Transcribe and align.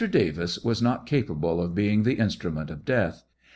Davis 0.09 0.57
was 0.63 0.81
not 0.81 1.05
capa 1.05 1.35
ble 1.35 1.61
of 1.61 1.75
being 1.75 2.01
the 2.01 2.15
instrument 2.17 2.71
of 2.71 2.83
dCath. 2.85 3.21